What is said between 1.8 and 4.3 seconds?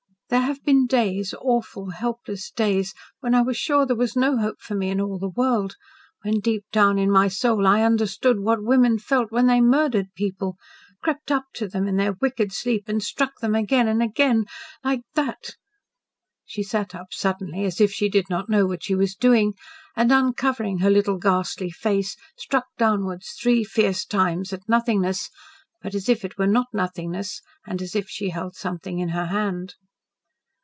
helpless days, when I was sure there was